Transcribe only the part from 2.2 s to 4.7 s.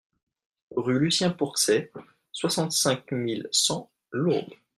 soixante-cinq mille cent Lourdes